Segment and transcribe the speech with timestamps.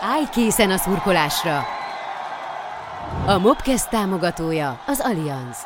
[0.00, 1.58] Állj készen a szurkolásra!
[3.26, 5.56] A Mobkesz támogatója az Allianz.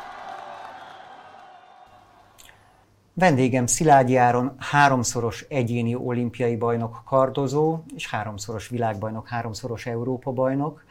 [3.15, 10.85] Vendégem Szilágyi Áron háromszoros egyéni olimpiai bajnok kardozó, és háromszoros világbajnok, háromszoros Európa bajnok.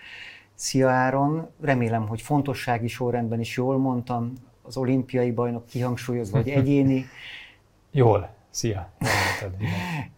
[0.55, 7.05] Szia Áron, remélem, hogy fontossági sorrendben is jól mondtam, az olimpiai bajnok kihangsúlyozva, vagy egyéni.
[7.91, 8.91] Jól, szia.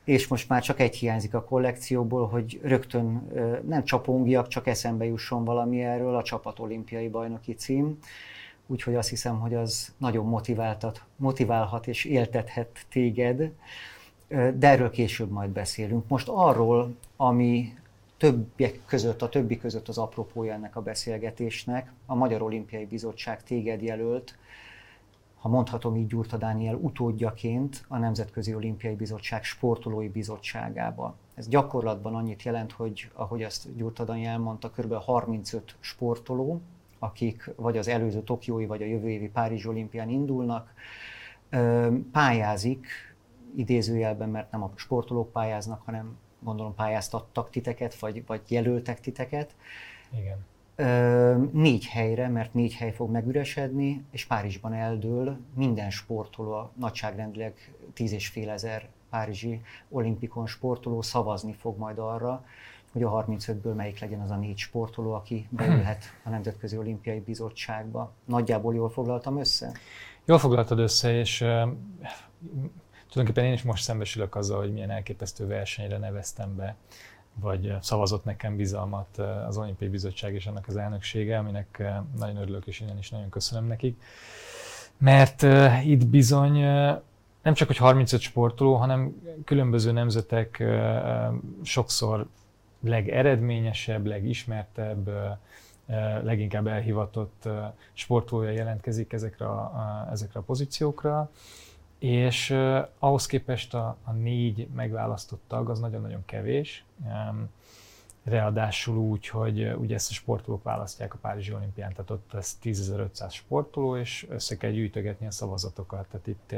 [0.03, 3.31] és most már csak egy hiányzik a kollekcióból, hogy rögtön
[3.67, 7.97] nem csapongiak, csak eszembe jusson valami erről, a csapat olimpiai bajnoki cím.
[8.67, 13.51] Úgyhogy azt hiszem, hogy az nagyon motiváltat, motiválhat és éltethet téged,
[14.27, 16.07] de erről később majd beszélünk.
[16.07, 17.73] Most arról, ami
[18.17, 23.81] többiek között, a többi között az apropója ennek a beszélgetésnek, a Magyar Olimpiai Bizottság téged
[23.81, 24.35] jelölt,
[25.43, 31.15] ha mondhatom így Gyurta Dániel utódjaként a Nemzetközi Olimpiai Bizottság sportolói bizottságába.
[31.33, 34.93] Ez gyakorlatban annyit jelent, hogy ahogy azt Gyurta Dániel mondta, kb.
[34.93, 36.61] 35 sportoló,
[36.99, 40.73] akik vagy az előző Tokiói, vagy a jövő évi Párizs olimpián indulnak,
[42.11, 42.87] pályázik,
[43.55, 49.55] idézőjelben, mert nem a sportolók pályáznak, hanem gondolom pályáztattak titeket, vagy, vagy jelöltek titeket.
[50.17, 50.45] Igen.
[51.51, 58.27] Négy helyre, mert négy hely fog megüresedni, és Párizsban eldől minden sportoló, nagyságrendileg tíz és
[58.27, 62.45] fél ezer párizsi olimpikon sportoló szavazni fog majd arra,
[62.91, 68.13] hogy a 35-ből melyik legyen az a négy sportoló, aki beülhet a Nemzetközi Olimpiai Bizottságba.
[68.25, 69.71] Nagyjából jól foglaltam össze?
[70.25, 71.47] Jól foglaltad össze, és uh,
[73.09, 76.75] tulajdonképpen én is most szembesülök azzal, hogy milyen elképesztő versenyre neveztem be,
[77.35, 79.17] vagy szavazott nekem bizalmat
[79.47, 81.83] az Olimpiai Bizottság és annak az elnöksége, aminek
[82.17, 84.01] nagyon örülök, és innen is nagyon köszönöm nekik.
[84.97, 85.41] Mert
[85.83, 86.59] itt bizony
[87.41, 89.15] nem csak, hogy 35 sportoló, hanem
[89.45, 90.63] különböző nemzetek
[91.63, 92.27] sokszor
[92.79, 95.09] legeredményesebb, legismertebb,
[96.23, 97.49] leginkább elhivatott
[97.93, 101.31] sportolója jelentkezik ezekre a, ezekre a pozíciókra,
[102.03, 102.49] és
[102.99, 106.85] ahhoz képest a, a négy megválasztott tag az nagyon-nagyon kevés,
[108.23, 113.31] Ráadásul úgy, hogy ugye ezt a sportolók választják a Párizsi olimpián, tehát ott ez 10.500
[113.31, 116.07] sportoló, és össze kell gyűjtögetni a szavazatokat.
[116.07, 116.53] Tehát itt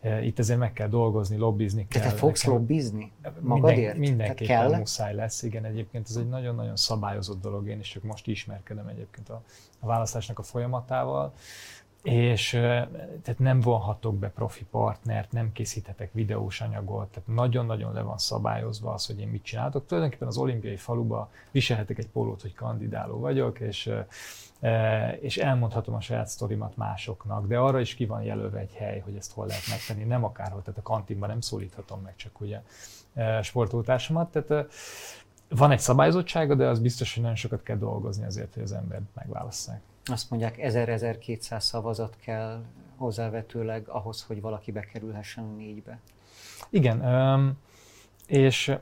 [0.00, 2.02] E, itt ezért meg kell dolgozni, lobbizni kell.
[2.02, 2.58] Te fogsz nekem.
[2.58, 3.96] lobbizni magadért?
[3.96, 4.78] Minden, mindenképpen kell?
[4.78, 5.64] muszáj lesz, igen.
[5.64, 9.42] Egyébként ez egy nagyon-nagyon szabályozott dolog, én is csak most ismerkedem egyébként a,
[9.80, 11.32] a választásnak a folyamatával.
[12.06, 12.50] És
[13.22, 18.92] tehát nem vonhatok be profi partnert, nem készíthetek videós anyagot, tehát nagyon-nagyon le van szabályozva
[18.92, 19.86] az, hogy én mit csinálok.
[19.86, 23.90] Tulajdonképpen az olimpiai faluba viselhetek egy pólót, hogy kandidáló vagyok, és
[25.20, 29.16] és elmondhatom a saját sztorimat másoknak, de arra is ki van jelölve egy hely, hogy
[29.16, 32.62] ezt hol lehet megtenni, nem akárhol, tehát a kantinban nem szólíthatom meg csak ugye
[33.42, 34.72] sportoltársamat, tehát
[35.48, 39.02] van egy szabályozottsága, de az biztos, hogy nagyon sokat kell dolgozni azért, hogy az embert
[39.14, 39.80] megválasszák.
[40.06, 42.64] Azt mondják, 1000-1200 szavazat kell
[42.96, 46.00] hozzávetőleg ahhoz, hogy valaki bekerülhessen a négybe.
[46.70, 47.56] Igen,
[48.26, 48.76] és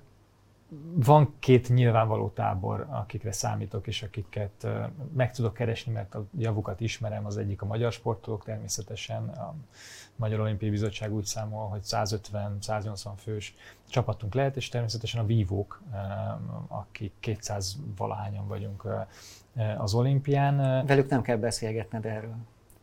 [0.95, 4.67] van két nyilvánvaló tábor, akikre számítok, és akiket
[5.15, 7.27] meg tudok keresni, mert a javukat ismerem.
[7.27, 9.29] Az egyik a magyar sportolók természetesen.
[9.29, 9.55] A
[10.17, 13.55] Magyar Olimpiai Bizottság úgy számol, hogy 150-180 fős
[13.89, 15.83] csapatunk lehet, és természetesen a vívók,
[16.69, 18.89] akik 200 valahányan vagyunk
[19.79, 20.87] az olimpián.
[20.87, 22.37] Velük nem kell beszélgetned erről.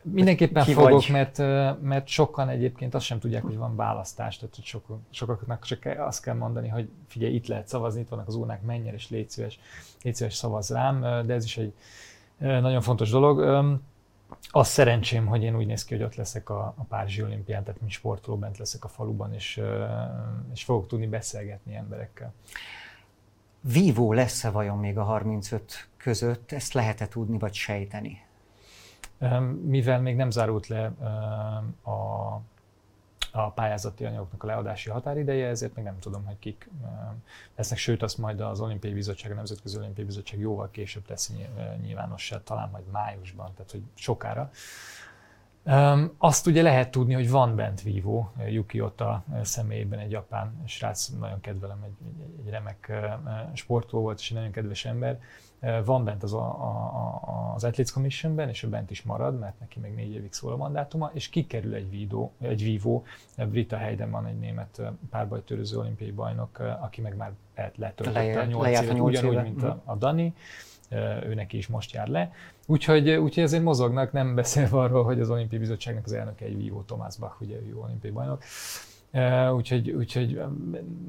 [0.03, 1.37] Mindenképpen Ki fogok, mert,
[1.81, 6.23] mert sokan egyébként azt sem tudják, hogy van választás, tehát hogy sok, sokaknak csak azt
[6.23, 9.29] kell mondani, hogy figyelj, itt lehet szavazni, itt vannak az urnák, menj el és légy
[9.29, 9.59] szíves,
[10.01, 11.73] légy szíves szavaz rám, de ez is egy
[12.37, 13.39] nagyon fontos dolog.
[14.51, 17.79] Az szerencsém, hogy én úgy néz ki, hogy ott leszek a, a Párizsi olimpián, tehát
[17.79, 19.61] mint sportoló bent leszek a faluban, és,
[20.53, 22.33] és fogok tudni beszélgetni emberekkel.
[23.61, 26.51] Vívó lesz-e vajon még a 35 között?
[26.51, 28.21] Ezt lehet-e tudni, vagy sejteni?
[29.63, 30.85] Mivel még nem zárult le
[31.81, 31.91] a,
[33.31, 36.69] a pályázati anyagoknak a leadási határideje, ezért még nem tudom, hogy kik
[37.55, 41.33] lesznek, sőt azt majd az Olimpiai Bizottság, a Nemzetközi Olimpiai Bizottság jóval később teszi
[41.81, 44.51] nyilvánossá, talán majd májusban, tehát hogy sokára.
[45.65, 51.07] Um, azt ugye lehet tudni, hogy van bent vívó, Yuki Ota személyében egy japán srác,
[51.07, 51.97] nagyon kedvelem, egy,
[52.45, 52.91] egy remek
[53.53, 55.19] sportoló volt, és egy nagyon kedves ember,
[55.85, 59.79] van bent az, a, a, az Athletes Commissionben, és ő bent is marad, mert neki
[59.79, 63.03] még négy évig szól a mandátuma, és kikerül egy, vidó, egy vívó,
[63.37, 67.31] Brita Heiden van egy német párbajtörőző olimpiai bajnok, aki meg már
[67.75, 70.33] letöltötte a nyolc évet, ugyanúgy, mint a, a Dani,
[71.23, 72.31] ő neki is most jár le.
[72.65, 76.81] Úgyhogy, úgyhogy ezért mozognak, nem beszélve arról, hogy az olimpiai bizottságnak az elnöke egy vívó,
[76.81, 78.43] Tomás Bach, ugye ő olimpiai bajnok.
[79.55, 80.41] Úgyhogy, úgyhogy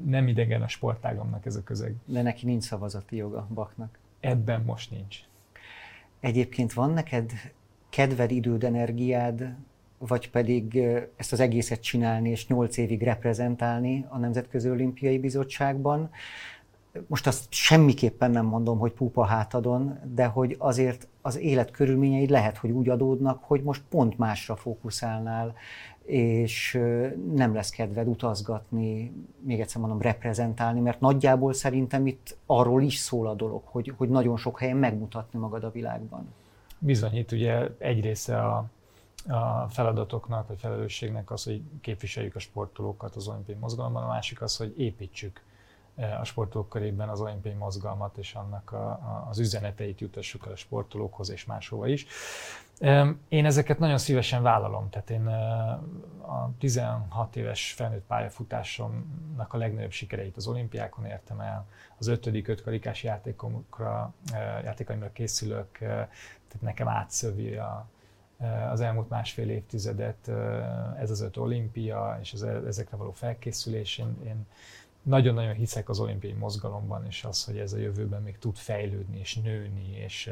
[0.07, 1.95] nem idegen a sportágomnak ez a közeg.
[2.05, 3.99] De neki nincs szavazati joga Baknak.
[4.23, 5.19] Ebben most nincs.
[6.21, 7.33] Egyébként van neked
[7.89, 9.55] kedved, időd, energiád,
[9.99, 10.77] vagy pedig
[11.17, 16.11] ezt az egészet csinálni és nyolc évig reprezentálni a Nemzetközi Olimpiai Bizottságban.
[17.07, 22.57] Most azt semmiképpen nem mondom, hogy pupa hátadon, de hogy azért az élet körülményeid lehet,
[22.57, 25.55] hogy úgy adódnak, hogy most pont másra fókuszálnál,
[26.05, 26.81] és
[27.35, 33.29] nem lesz kedved utazgatni, még egyszer mondom, reprezentálni, mert nagyjából szerintem itt arról is szól
[33.29, 36.35] a dolog, hogy, hogy nagyon sok helyen megmutatni magad a világban.
[36.79, 38.65] Bizonyít, ugye egy része a,
[39.29, 44.57] a feladatoknak, vagy felelősségnek az, hogy képviseljük a sportolókat az olimpiai mozgalomban, a másik az,
[44.57, 45.43] hogy építsük
[46.21, 50.57] a sportolók körében az olimpiai mozgalmat és annak a, a, az üzeneteit jutassuk el a
[50.57, 52.07] sportolókhoz és máshova is.
[53.29, 55.27] Én ezeket nagyon szívesen vállalom, tehát én
[56.27, 61.67] a 16 éves felnőtt pályafutásomnak a legnagyobb sikereit az olimpiákon értem el,
[61.99, 64.15] az ötödik ötkarikás játékomra,
[64.65, 67.87] játékaimra készülök, tehát nekem átszövi a,
[68.71, 70.31] az elmúlt másfél évtizedet
[70.99, 73.99] ez az öt olimpia, és az, ezekre való felkészülés.
[73.99, 74.47] Én, én
[75.03, 79.37] nagyon-nagyon hiszek az olimpiai mozgalomban, és az, hogy ez a jövőben még tud fejlődni, és
[79.37, 80.31] nőni, és,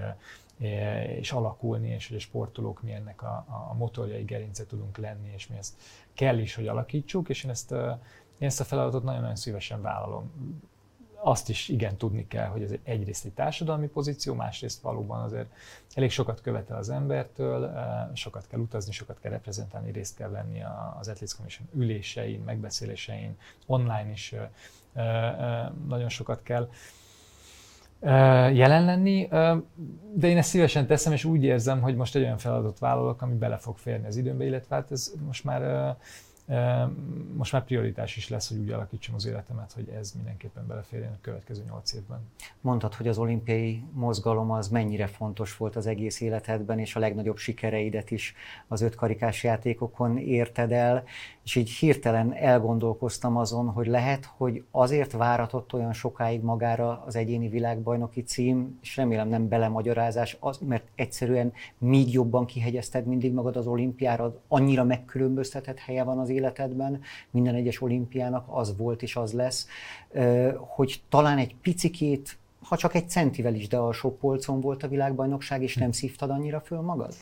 [1.18, 5.46] és alakulni, és hogy a sportolók mi ennek a, a motorjai gerince tudunk lenni, és
[5.46, 5.74] mi ezt
[6.14, 7.72] kell is, hogy alakítsuk, és én ezt,
[8.38, 10.30] én ezt a feladatot nagyon-nagyon szívesen vállalom
[11.22, 15.48] azt is igen tudni kell, hogy ez egyrészt egy társadalmi pozíció, másrészt valóban azért
[15.94, 17.72] elég sokat követel az embertől,
[18.14, 20.62] sokat kell utazni, sokat kell reprezentálni, részt kell venni
[21.00, 23.36] az Athletes Commission ülésein, megbeszélésein,
[23.66, 24.34] online is
[25.88, 26.68] nagyon sokat kell
[28.52, 29.28] jelen lenni,
[30.14, 33.34] de én ezt szívesen teszem, és úgy érzem, hogy most egy olyan feladatot vállalok, ami
[33.34, 35.96] bele fog férni az időmbe, illetve hát ez most már
[37.36, 41.18] most már prioritás is lesz, hogy úgy alakítsam az életemet, hogy ez mindenképpen beleférjen a
[41.20, 42.18] következő nyolc évben.
[42.60, 47.36] Mondtad, hogy az olimpiai mozgalom az mennyire fontos volt az egész életedben, és a legnagyobb
[47.36, 48.34] sikereidet is
[48.68, 51.04] az ötkarikás játékokon érted el,
[51.44, 57.48] és így hirtelen elgondolkoztam azon, hogy lehet, hogy azért váratott olyan sokáig magára az egyéni
[57.48, 63.66] világbajnoki cím, és remélem nem belemagyarázás, az, mert egyszerűen még jobban kihegyezted mindig magad az
[63.66, 67.00] olimpiára, annyira megkülönböztetett helye van az életedben,
[67.30, 69.68] minden egyes olimpiának az volt és az lesz,
[70.56, 75.62] hogy talán egy picikét ha csak egy centivel is, de alsó polcon volt a világbajnokság,
[75.62, 77.14] és nem szívtad annyira föl magad?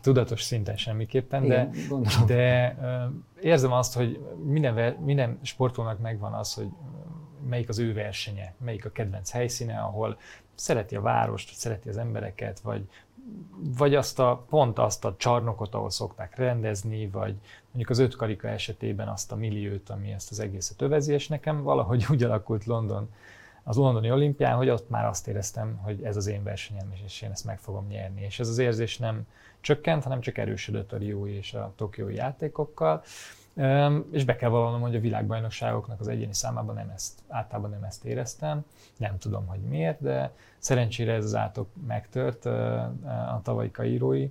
[0.00, 2.76] Tudatos szinten semmiképpen, Igen, de, de
[3.42, 6.68] érzem azt, hogy minden, minden sportolónak megvan az, hogy
[7.48, 10.18] melyik az ő versenye, melyik a kedvenc helyszíne, ahol
[10.54, 12.88] szereti a várost, szereti az embereket, vagy,
[13.76, 17.34] vagy azt a, pont azt a csarnokot, ahol szokták rendezni, vagy
[17.76, 21.62] mondjuk az öt karika esetében azt a milliót, ami ezt az egészet övezi, és nekem
[21.62, 23.08] valahogy úgy alakult London,
[23.62, 27.30] az londoni olimpián, hogy ott már azt éreztem, hogy ez az én versenyem, és én
[27.30, 28.22] ezt meg fogom nyerni.
[28.22, 29.26] És ez az érzés nem
[29.60, 33.02] csökkent, hanem csak erősödött a Riói és a Tokiói játékokkal.
[34.10, 38.04] És be kell vallanom, hogy a világbajnokságoknak az egyéni számában nem ezt, általában nem ezt
[38.04, 38.64] éreztem.
[38.96, 44.30] Nem tudom, hogy miért, de szerencsére ez az átok megtört a tavalyi kaírói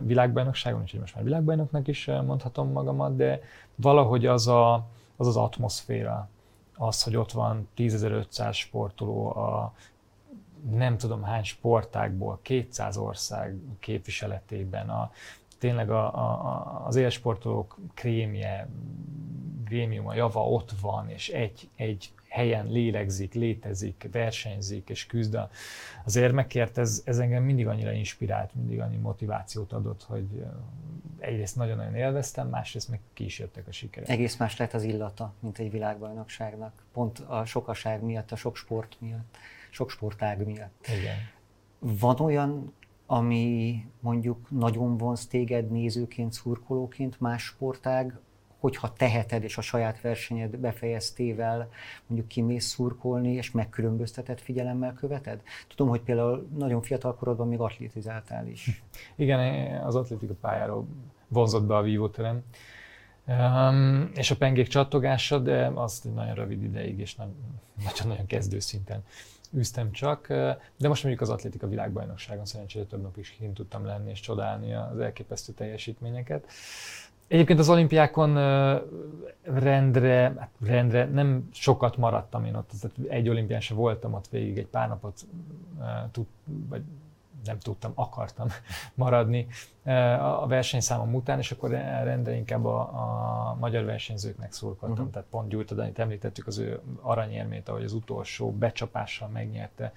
[0.00, 3.40] világbajnokságon, úgyhogy most már világbajnoknak is mondhatom magamat, de
[3.74, 4.74] valahogy az a,
[5.16, 6.28] az, az atmoszféra,
[6.76, 9.72] az, hogy ott van 10.500 sportoló a
[10.70, 15.10] nem tudom hány sportágból, 200 ország képviseletében, a,
[15.58, 18.68] tényleg a, a, az élsportolók krémje,
[20.04, 25.38] a java ott van, és egy, egy helyen lélegzik, létezik, versenyzik és küzd
[26.04, 30.44] az érmekért, ez, ez engem mindig annyira inspirált, mindig annyi motivációt adott, hogy
[31.18, 34.08] egyrészt nagyon-nagyon élveztem, másrészt meg ki is jöttek a sikerek.
[34.08, 38.96] Egész más lett az illata, mint egy világbajnokságnak, pont a sokaság miatt, a sok sport
[39.00, 39.36] miatt
[39.74, 40.86] sok sportág miatt.
[41.00, 41.16] Igen.
[41.78, 42.72] Van olyan,
[43.06, 48.18] ami mondjuk nagyon vonz téged nézőként, szurkolóként, más sportág,
[48.64, 51.68] hogyha teheted és a saját versenyed befejeztével
[52.06, 55.42] mondjuk kimész szurkolni, és megkülönböztetett figyelemmel követed?
[55.68, 58.82] Tudom, hogy például nagyon fiatal korodban még atlétizáltál is.
[59.16, 59.40] Igen,
[59.82, 60.86] az atlétika pályáról
[61.28, 62.42] vonzott be a vívóterem.
[63.26, 67.16] Um, és a pengék csattogása, de azt nagyon rövid ideig, és
[67.84, 69.02] nagyon-nagyon kezdő szinten
[69.54, 70.26] üztem csak,
[70.76, 74.74] de most mondjuk az atlétika világbajnokságon szerencsére több nap is kint tudtam lenni és csodálni
[74.74, 76.46] az elképesztő teljesítményeket.
[77.28, 78.34] Egyébként az olimpiákon
[79.42, 84.58] rendre, hát rendre nem sokat maradtam én ott, tehát egy olimpián se voltam ott végig,
[84.58, 85.20] egy pár napot
[86.10, 86.26] tud,
[86.68, 86.82] vagy
[87.44, 88.48] nem tudtam, akartam
[88.94, 89.46] maradni
[90.20, 94.90] a versenyszámom után, és akkor rendre inkább a, a magyar versenyzőknek szurkoltam.
[94.90, 95.10] Uh-huh.
[95.10, 99.92] Tehát pont Gyújtad, amit említettük, az ő aranyérmét, ahogy az utolsó becsapással megnyerte.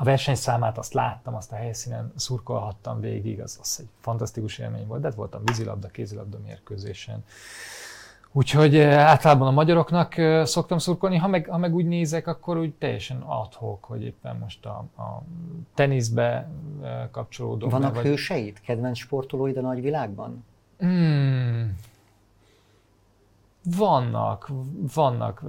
[0.00, 5.00] A versenyszámát azt láttam, azt a helyszínen szurkolhattam végig, az, az egy fantasztikus élmény volt,
[5.00, 7.24] de hát voltam vízilabda, kézilabda mérkőzésen.
[8.32, 10.14] Úgyhogy általában a magyaroknak
[10.44, 14.66] szoktam szurkolni, ha meg, ha meg úgy nézek, akkor úgy teljesen adhok, hogy éppen most
[14.66, 15.22] a, a
[15.74, 16.50] teniszbe
[17.10, 17.68] kapcsolódom.
[17.68, 18.04] Vannak vagy...
[18.04, 20.44] hőseid, kedvenc sportolóid a nagyvilágban?
[20.78, 21.76] Hmm.
[23.64, 24.50] Vannak,
[24.94, 25.42] vannak.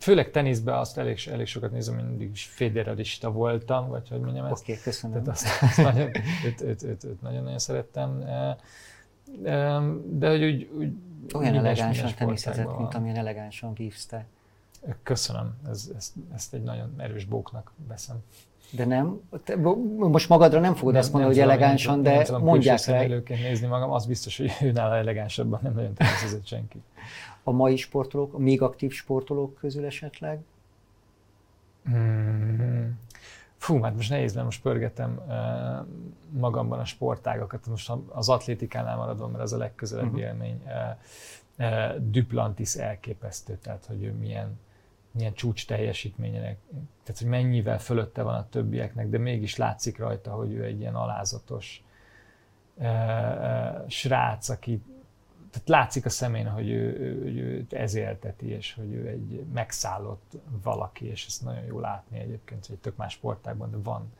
[0.00, 4.62] Főleg teniszben azt elég, elég sokat nézem, mindig is federalista voltam, vagy hogy mondjam ezt.
[4.62, 5.22] Oké, okay, köszönöm.
[5.22, 6.10] Tehát azt, azt nagyon,
[6.46, 8.24] őt, őt, őt, őt nagyon-nagyon szerettem.
[10.04, 10.92] De hogy úgy, úgy
[11.34, 14.26] olyan elegánsan teniszezett, mint amilyen elegánsan vívsz te.
[15.02, 18.16] Köszönöm, ez, ezt, ezt egy nagyon erős bóknak veszem.
[18.70, 19.56] De nem, te,
[19.96, 22.94] most magadra nem fogod nem, azt mondani, hogy elegánsan, de nem mondják rá.
[22.94, 26.82] előként nézni magam, az biztos, hogy ő nála elegánsabban nem nagyon teniszezett senki.
[27.42, 30.40] A mai sportolók, a még aktív sportolók közül esetleg?
[31.84, 32.98] Hmm.
[33.58, 35.20] Fú, hát most nehéz, mert most pörgetem
[36.30, 40.22] magamban a sportágakat, most az atlétikánál maradom, mert az a legközelebbi uh-huh.
[40.22, 40.62] élmény.
[42.10, 44.58] Duplantis elképesztő, tehát hogy ő milyen,
[45.18, 46.58] milyen csúcs teljesítményének,
[47.02, 50.94] tehát hogy mennyivel fölötte van a többieknek, de mégis látszik rajta, hogy ő egy ilyen
[50.94, 51.82] alázatos
[53.88, 54.82] srác, aki
[55.50, 60.32] tehát látszik a szemén, hogy ő, ő, ő, őt ezélteti, és hogy ő egy megszállott
[60.62, 64.12] valaki, és ezt nagyon jó látni egyébként, hogy tök más sportágban, de van,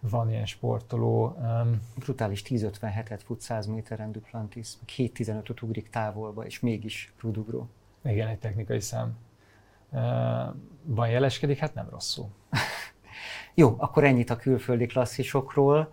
[0.00, 1.36] van ilyen sportoló.
[1.38, 7.68] Um, Brutális 10.57-et fut 100 méteren Duplantis, 7.15-öt ugrik távolba, és mégis rudugró.
[8.04, 9.16] Igen, egy technikai szám.
[10.82, 11.58] Van jeleskedik?
[11.58, 12.28] Hát nem rosszul.
[13.54, 15.92] Jó, akkor ennyit a külföldi klasszisokról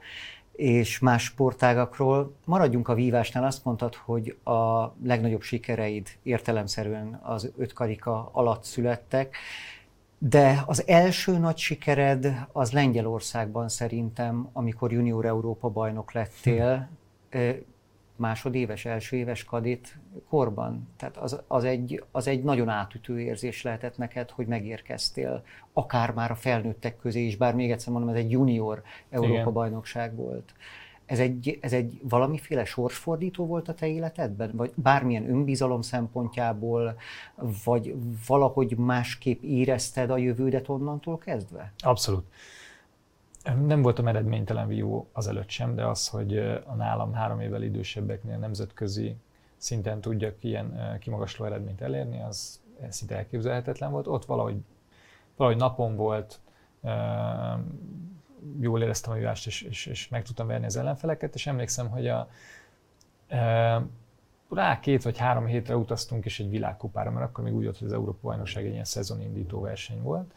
[0.51, 2.35] és más sportágakról.
[2.45, 9.37] Maradjunk a vívásnál, azt mondtad, hogy a legnagyobb sikereid értelemszerűen az öt karika alatt születtek,
[10.17, 16.89] de az első nagy sikered az Lengyelországban szerintem, amikor junior Európa bajnok lettél,
[18.17, 19.97] másodéves, első éves kadit
[20.29, 20.87] korban.
[20.97, 25.43] Tehát az, az, egy, az egy nagyon átütő érzés lehetett neked, hogy megérkeztél,
[25.73, 30.53] akár már a felnőttek közé is, bár még egyszer mondom, ez egy junior Európa-bajnokság volt.
[31.05, 34.51] Ez egy, ez egy valamiféle sorsfordító volt a te életedben?
[34.53, 36.97] Vagy bármilyen önbizalom szempontjából,
[37.65, 37.95] vagy
[38.27, 41.73] valahogy másképp érezted a jövődet onnantól kezdve?
[41.77, 42.25] Abszolút.
[43.55, 49.15] Nem voltam eredménytelen vívó azelőtt sem, de az, hogy a nálam három évvel idősebbeknél nemzetközi
[49.57, 54.07] szinten tudjak ilyen kimagasló eredményt elérni, az szinte elképzelhetetlen volt.
[54.07, 54.57] Ott valahogy,
[55.35, 56.39] valahogy napon volt,
[58.59, 62.07] jól éreztem a vívást, és, és, és meg tudtam verni az ellenfeleket, és emlékszem, hogy
[62.07, 62.29] a,
[64.49, 67.87] rá két vagy három hétre utaztunk is egy világkupára, mert akkor még úgy volt, hogy
[67.87, 70.33] az Európa Bajnokság egy ilyen szezonindító verseny volt,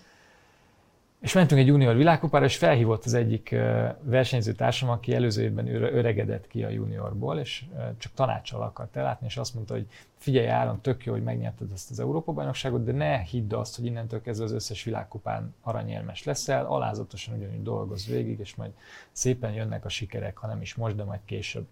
[1.20, 3.56] és mentünk egy junior világkupára, és felhívott az egyik
[4.02, 7.64] versenyző társam, aki előző évben öregedett ki a juniorból, és
[7.98, 9.86] csak tanácsal akart ellátni, és azt mondta, hogy
[10.18, 14.22] figyelj Áron, tök jó, hogy megnyerted ezt az Európa-bajnokságot, de ne hidd azt, hogy innentől
[14.22, 18.70] kezdve az összes világkupán aranyérmes leszel, alázatosan ugyanúgy dolgoz végig, és majd
[19.12, 21.66] szépen jönnek a sikerek, ha nem is most, de majd később.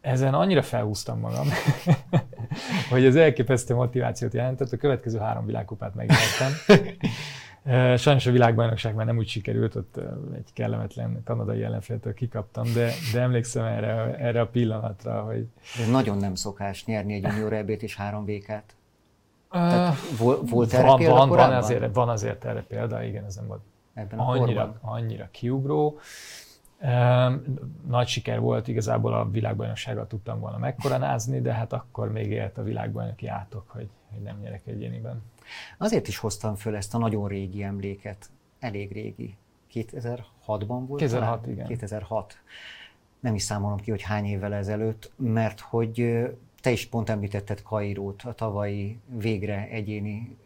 [0.00, 1.48] Ezen annyira felhúztam magam,
[2.90, 6.52] hogy az elképesztő motivációt jelentett, a következő három világkupát megnyertem.
[7.96, 9.96] Sajnos a világbajnokság már nem úgy sikerült, ott
[10.34, 15.46] egy kellemetlen kanadai ellenféltől kikaptam, de, de emlékszem erre, erre a pillanatra, hogy...
[15.78, 18.74] De nagyon nem szokás nyerni egy junior eb és három vékát.
[19.50, 23.34] Tehát volt, volt erre van, példa van, van, azért, van azért erre példa, igen, ez
[23.34, 23.60] nem volt
[23.96, 25.98] Ebben annyira, annyira kiugró.
[27.86, 32.62] Nagy siker volt, igazából a világbajnoksággal tudtam volna megkoronázni, de hát akkor még élt a
[32.62, 35.22] világbajnoki átok, hogy, hogy nem nyerek egyéniben.
[35.78, 39.36] Azért is hoztam föl ezt a nagyon régi emléket, elég régi.
[39.72, 41.00] 2006-ban volt?
[41.00, 41.50] 2006, talán?
[41.50, 41.66] igen.
[41.66, 42.38] 2006.
[43.20, 46.24] Nem is számolom ki, hogy hány évvel ezelőtt, mert hogy
[46.60, 50.36] te is pont említetted Kairót, a tavalyi végre egyéni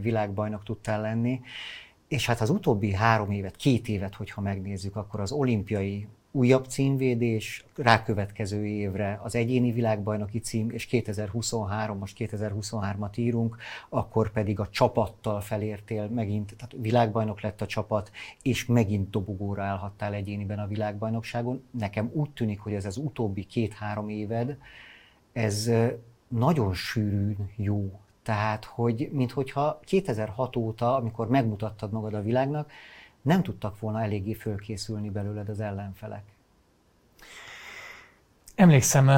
[0.00, 1.40] világbajnok tudtál lenni,
[2.08, 7.64] és hát az utóbbi három évet, két évet, hogyha megnézzük, akkor az olimpiai újabb címvédés,
[7.76, 13.56] rákövetkező évre az egyéni világbajnoki cím, és 2023, most 2023-at írunk,
[13.88, 18.10] akkor pedig a csapattal felértél megint, tehát világbajnok lett a csapat,
[18.42, 21.62] és megint dobogóra állhattál egyéniben a világbajnokságon.
[21.70, 24.56] Nekem úgy tűnik, hogy ez az utóbbi két-három éved,
[25.32, 25.70] ez
[26.28, 28.00] nagyon sűrűn jó.
[28.22, 32.70] Tehát, hogy minthogyha 2006 óta, amikor megmutattad magad a világnak,
[33.22, 36.24] nem tudtak volna eléggé fölkészülni belőled az ellenfelek?
[38.54, 39.10] Emlékszem,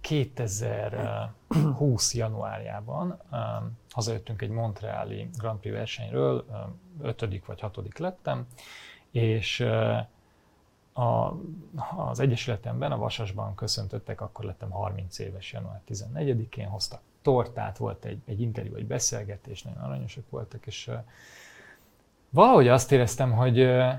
[0.00, 3.22] 2020 januárjában
[3.90, 6.46] hazajöttünk egy Montreali Grand Prix versenyről,
[7.00, 8.46] ötödik vagy hatodik lettem,
[9.10, 9.60] és
[10.92, 11.34] a,
[11.96, 18.22] az Egyesületemben, a Vasasban köszöntöttek, akkor lettem 30 éves január 14-én, hoztak tortát, volt egy,
[18.24, 20.90] egy interjú, egy beszélgetés, nagyon aranyosak voltak, és
[22.32, 23.92] valahogy azt éreztem, hogy uh,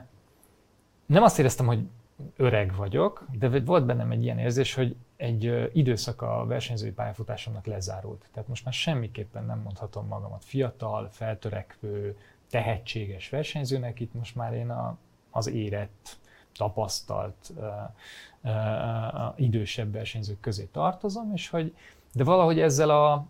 [1.05, 1.87] nem azt éreztem, hogy
[2.37, 7.65] öreg vagyok, de volt bennem egy ilyen érzés, hogy egy uh, időszak a versenyzői pályafutásomnak
[7.65, 8.25] lezárult.
[8.33, 12.17] Tehát most már semmiképpen nem mondhatom magamat fiatal, feltörekvő,
[12.49, 14.97] tehetséges versenyzőnek, itt most már én a,
[15.31, 16.17] az érett,
[16.57, 17.65] tapasztalt, uh,
[18.43, 21.75] uh, idősebb versenyzők közé tartozom, és hogy
[22.13, 23.25] de valahogy ezzel a,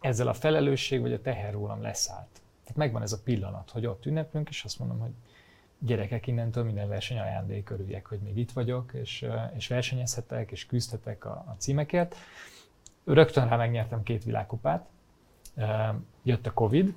[0.00, 2.40] ezzel a felelősség vagy a teher rólam leszállt.
[2.66, 5.12] Tehát megvan ez a pillanat, hogy ott ünneplünk, és azt mondom, hogy
[5.78, 11.24] gyerekek innentől minden verseny ajándék, örüljek, hogy még itt vagyok, és, és versenyezhetek, és küzdhetek
[11.24, 12.16] a, a címekért.
[13.04, 14.88] Rögtön rá megnyertem két világkupát.
[16.22, 16.94] Jött a Covid,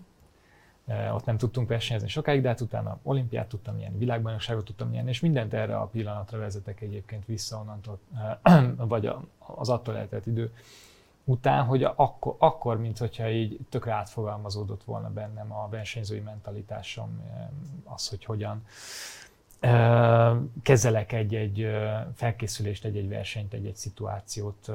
[1.14, 5.20] ott nem tudtunk versenyezni sokáig, de hát utána olimpiát tudtam nyerni, világbajnokságot tudtam nyerni, és
[5.20, 8.00] mindent erre a pillanatra vezetek egyébként vissza onnantól,
[8.94, 10.54] vagy az attól eltelt idő
[11.30, 17.22] után, hogy akkor, akkor mint hogyha így tökre átfogalmazódott volna bennem a versenyzői mentalitásom,
[17.84, 18.64] az, hogy hogyan
[20.64, 21.68] kezelek egy-egy
[22.16, 24.72] felkészülést, egy-egy versenyt, egy-egy szituációt,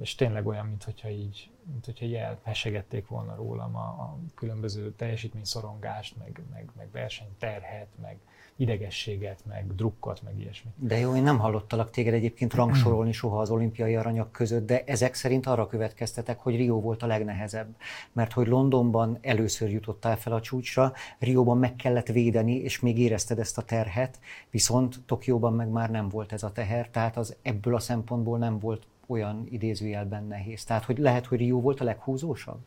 [0.00, 4.92] és tényleg olyan, mint hogyha így, mint hogyha így elhesegették volna rólam a, a különböző
[4.92, 8.18] teljesítményszorongást, meg, meg, meg versenyterhet, meg,
[8.56, 10.70] idegességet, meg drukkot, meg ilyesmi.
[10.76, 15.14] De jó, én nem hallottalak téged egyébként rangsorolni soha az olimpiai aranyak között, de ezek
[15.14, 17.74] szerint arra következtetek, hogy Rio volt a legnehezebb.
[18.12, 23.38] Mert hogy Londonban először jutottál fel a csúcsra, Rióban meg kellett védeni, és még érezted
[23.38, 24.18] ezt a terhet,
[24.50, 28.58] viszont Tokióban meg már nem volt ez a teher, tehát az ebből a szempontból nem
[28.58, 30.64] volt olyan idézőjelben nehéz.
[30.64, 32.58] Tehát, hogy lehet, hogy Rio volt a leghúzósabb?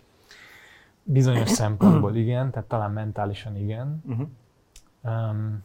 [1.03, 4.03] Bizonyos szempontból igen, tehát talán mentálisan igen.
[4.08, 4.27] Uh-huh.
[5.04, 5.63] Um,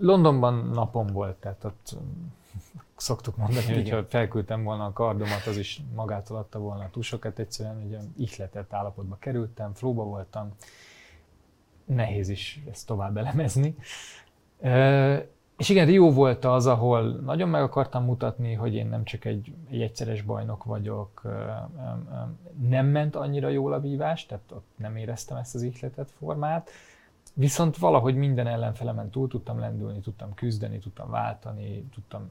[0.00, 2.32] Londonban napom volt, tehát ott um,
[2.96, 7.38] szoktuk mondani, hogy ha felküldtem volna a kardomat, az is magától adta volna a túsokat,
[7.38, 10.52] egyszerűen ugye ihletett állapotba kerültem, flóba voltam,
[11.84, 13.76] nehéz is ezt tovább elemezni.
[15.56, 19.54] És igen, jó volt az, ahol nagyon meg akartam mutatni, hogy én nem csak egy,
[19.70, 21.22] egy egyszeres bajnok vagyok,
[22.68, 26.70] nem ment annyira jól a vívás, tehát ott nem éreztem ezt az ihletett formát,
[27.36, 32.30] Viszont valahogy minden ellenfelemen túl tudtam lendülni, tudtam küzdeni, tudtam váltani, tudtam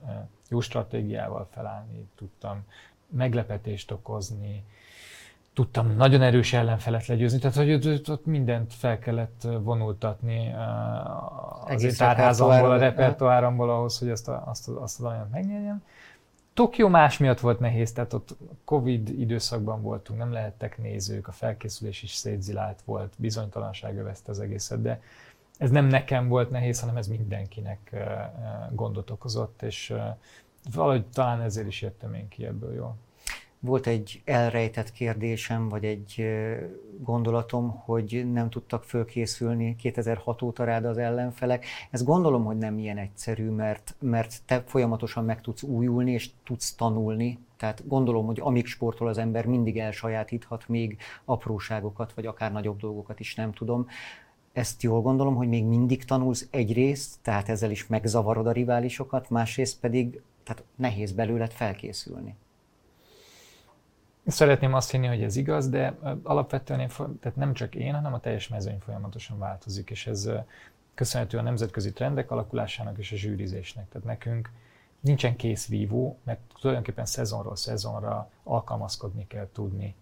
[0.49, 2.63] jó stratégiával felállni, tudtam
[3.09, 4.63] meglepetést okozni,
[5.53, 10.53] tudtam nagyon erős ellenfelet legyőzni, tehát hogy ott mindent fel kellett vonultatni
[11.65, 15.83] az én tárházamból, a repertoáromból ahhoz, hogy azt a, azt, a, azt a nagyon megnyerjem.
[16.53, 18.35] Tokió más miatt volt nehéz, tehát ott
[18.65, 24.81] Covid időszakban voltunk, nem lehettek nézők, a felkészülés is szétzilált volt, bizonytalanság övezte az egészet,
[24.81, 25.01] de
[25.57, 27.95] ez nem nekem volt nehéz, hanem ez mindenkinek
[28.71, 29.93] gondot okozott, és
[30.73, 32.95] valahogy talán ezért is jöttem én ki ebből jól.
[33.65, 36.26] Volt egy elrejtett kérdésem, vagy egy
[36.99, 41.65] gondolatom, hogy nem tudtak fölkészülni 2006 óta rád az ellenfelek.
[41.91, 46.73] Ez gondolom, hogy nem ilyen egyszerű, mert, mert te folyamatosan meg tudsz újulni, és tudsz
[46.76, 47.39] tanulni.
[47.58, 53.19] Tehát gondolom, hogy amíg sportol az ember, mindig elsajátíthat még apróságokat, vagy akár nagyobb dolgokat
[53.19, 53.88] is, nem tudom.
[54.54, 59.80] Ezt jól gondolom, hogy még mindig tanulsz egyrészt, tehát ezzel is megzavarod a riválisokat, másrészt
[59.80, 62.36] pedig tehát nehéz belőled felkészülni.
[64.25, 66.88] Szeretném azt hinni, hogy ez igaz, de alapvetően én,
[67.19, 70.29] tehát nem csak én, hanem a teljes mezőny folyamatosan változik, és ez
[70.93, 73.89] köszönhető a nemzetközi trendek alakulásának és a zsűrizésnek.
[73.89, 74.49] Tehát nekünk
[74.99, 79.95] nincsen kész vívó, mert tulajdonképpen szezonról szezonra alkalmazkodni kell tudni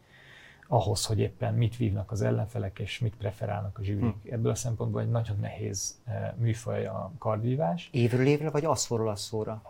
[0.67, 4.15] ahhoz, hogy éppen mit vívnak az ellenfelek, és mit preferálnak a zsűrik.
[4.23, 4.33] Hm.
[4.33, 6.01] Ebből a szempontból egy nagyon nehéz
[6.35, 7.89] műfaj a kardvívás.
[7.91, 9.61] Évről évre, vagy asszóról asszóra?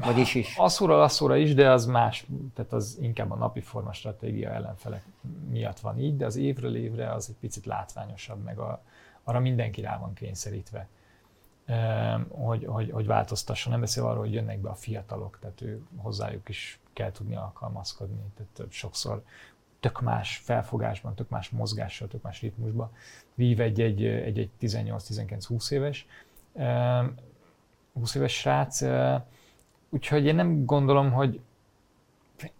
[0.00, 0.56] Vagyis is?
[0.56, 5.04] Asszóra asszóra is, de az más, tehát az inkább a napi forma stratégia ellenfelek
[5.48, 8.82] miatt van így, de az évről évre az egy picit látványosabb, meg a,
[9.24, 10.88] arra mindenki rá van kényszerítve,
[12.28, 13.72] hogy, hogy, hogy változtasson.
[13.72, 18.20] Nem beszél arról, hogy jönnek be a fiatalok, tehát ő, hozzájuk is kell tudni alkalmazkodni.
[18.36, 19.22] Tehát sokszor
[19.80, 22.90] tök más felfogásban, tök más mozgással, tök más ritmusban
[23.34, 26.06] vív egy-egy, egy 18-19-20 éves.
[27.92, 28.80] 20 éves srác,
[29.94, 31.40] Úgyhogy én nem gondolom, hogy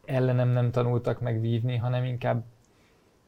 [0.05, 2.44] ellenem nem tanultak meg vívni, hanem inkább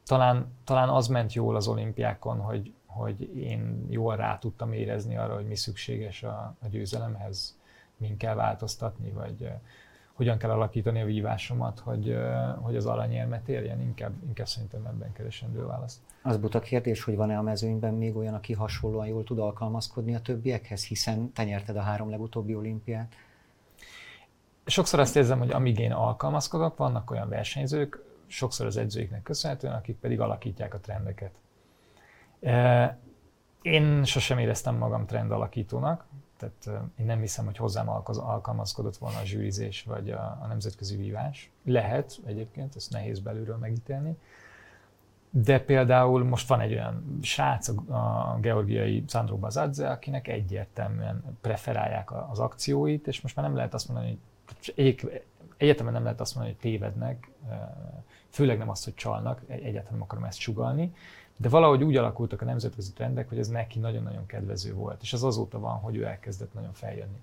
[0.04, 5.34] talán, talán az ment jól az olimpiákon, hogy, hogy én jól rá tudtam érezni arra,
[5.34, 7.58] hogy mi szükséges a, a győzelemhez,
[7.96, 9.50] min kell változtatni, vagy
[10.12, 12.16] hogyan kell alakítani a vívásomat, hogy,
[12.56, 16.00] hogy az aranyérmet érjen, inkább, inkább szerintem ebben keresendő választ.
[16.22, 20.20] Az buta kérdés, hogy van-e a mezőnyben még olyan, aki hasonlóan jól tud alkalmazkodni a
[20.20, 23.14] többiekhez, hiszen te nyerted a három legutóbbi olimpiát.
[24.66, 29.96] Sokszor azt érzem, hogy amíg én alkalmazkodok, vannak olyan versenyzők, sokszor az edzőiknek köszönhetően, akik
[29.96, 31.32] pedig alakítják a trendeket.
[33.62, 36.04] Én sosem éreztem magam trendalakítónak,
[36.36, 41.50] tehát én nem hiszem, hogy hozzám alkalmazkodott volna a zsűrizés vagy a, a nemzetközi vívás.
[41.64, 44.18] Lehet egyébként, ezt nehéz belülről megítélni.
[45.30, 52.38] De például most van egy olyan srác, a georgiai Sandro Bazadze, akinek egyértelműen preferálják az
[52.38, 54.18] akcióit, és most már nem lehet azt mondani, hogy
[54.74, 55.06] egyik,
[55.56, 57.30] egyetemen nem lehet azt mondani, hogy tévednek,
[58.28, 60.94] főleg nem azt, hogy csalnak, egyáltalán akarom ezt sugalni,
[61.36, 65.24] de valahogy úgy alakultak a nemzetközi trendek, hogy ez neki nagyon-nagyon kedvező volt, és az
[65.24, 67.20] azóta van, hogy ő elkezdett nagyon feljönni.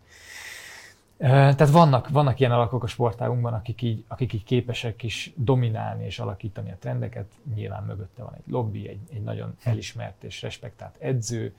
[1.17, 6.19] Tehát vannak, vannak ilyen alakok a sportágunkban, akik így, akik így képesek is dominálni és
[6.19, 7.32] alakítani a trendeket.
[7.56, 11.56] Nyilván mögötte van egy lobby, egy, egy nagyon elismert és respektált edző.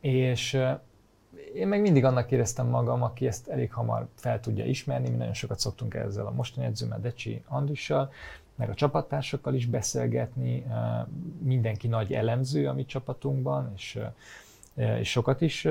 [0.00, 0.58] És
[1.54, 5.08] én meg mindig annak éreztem magam, aki ezt elég hamar fel tudja ismerni.
[5.08, 8.12] Mi nagyon sokat szoktunk ezzel a mostani edzőmmel, Decsi Andrissal,
[8.54, 10.66] meg a csapattársakkal is beszélgetni.
[11.38, 13.98] Mindenki nagy elemző a mi csapatunkban, és,
[14.74, 15.68] és sokat is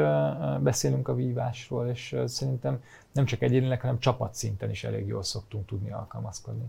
[0.60, 5.92] beszélünk a vívásról, és szerintem nem csak egyénileg, hanem csapatszinten is elég jól szoktunk tudni
[5.92, 6.66] alkalmazkodni.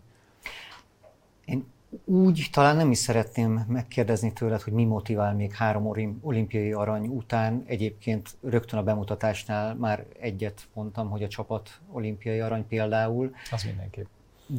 [1.45, 1.67] Én
[2.05, 5.87] úgy talán nem is szeretném megkérdezni tőled, hogy mi motivál még három
[6.21, 7.63] olimpiai arany után.
[7.67, 13.35] Egyébként rögtön a bemutatásnál már egyet mondtam, hogy a csapat olimpiai arany például.
[13.51, 14.07] Az mindenképp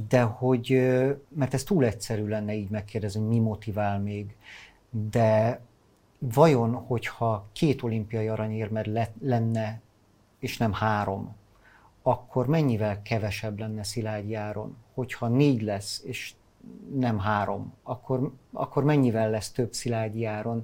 [0.10, 0.70] de hogy,
[1.28, 4.36] mert ez túl egyszerű lenne így megkérdezni, hogy mi motivál még,
[4.90, 5.60] de
[6.18, 9.82] vajon, hogyha két olimpiai aranyérmed lenne,
[10.40, 11.36] és nem három,
[12.02, 14.78] akkor mennyivel kevesebb lenne Szilágy Járon?
[14.94, 16.34] Hogyha négy lesz, és
[16.96, 20.64] nem három, akkor, akkor mennyivel lesz több Szilágy Járon?